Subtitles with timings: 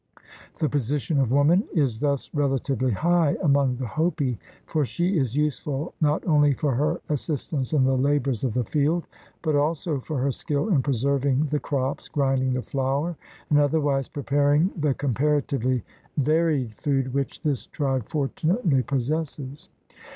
[0.57, 5.93] The position of woman is thus relatively high among the Hopi, for she is useful
[6.01, 9.05] not only for her assistance in the labors of the field
[9.43, 13.15] but also for her skill in preserving the crops, grinding the flour,
[13.51, 15.83] and otherwise preparing the comparatively
[16.17, 19.69] varied food which this tribe fortunately possesses.